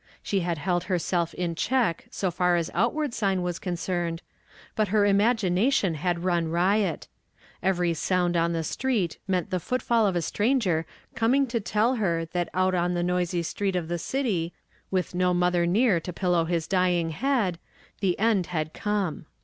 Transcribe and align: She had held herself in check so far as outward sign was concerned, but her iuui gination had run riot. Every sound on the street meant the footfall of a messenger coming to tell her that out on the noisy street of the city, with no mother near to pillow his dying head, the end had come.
She 0.23 0.39
had 0.39 0.57
held 0.57 0.85
herself 0.85 1.31
in 1.35 1.53
check 1.53 2.05
so 2.09 2.31
far 2.31 2.55
as 2.55 2.71
outward 2.73 3.13
sign 3.13 3.43
was 3.43 3.59
concerned, 3.59 4.23
but 4.75 4.87
her 4.87 5.03
iuui 5.03 5.35
gination 5.37 5.93
had 5.93 6.23
run 6.23 6.47
riot. 6.47 7.07
Every 7.61 7.93
sound 7.93 8.35
on 8.35 8.51
the 8.51 8.63
street 8.63 9.19
meant 9.27 9.51
the 9.51 9.59
footfall 9.59 10.07
of 10.07 10.15
a 10.15 10.17
messenger 10.17 10.87
coming 11.13 11.45
to 11.45 11.59
tell 11.59 11.97
her 11.97 12.25
that 12.33 12.49
out 12.51 12.73
on 12.73 12.95
the 12.95 13.03
noisy 13.03 13.43
street 13.43 13.75
of 13.75 13.89
the 13.89 13.99
city, 13.99 14.53
with 14.89 15.13
no 15.13 15.35
mother 15.35 15.67
near 15.67 15.99
to 15.99 16.11
pillow 16.11 16.45
his 16.45 16.65
dying 16.65 17.11
head, 17.11 17.59
the 17.99 18.17
end 18.17 18.47
had 18.47 18.73
come. 18.73 19.27